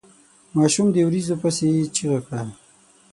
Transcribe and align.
ماشوم 0.55 0.87
د 0.91 0.95
وريجو 1.07 1.35
پسې 1.41 1.69
چيغه 1.95 2.19
کړه. 2.25 2.41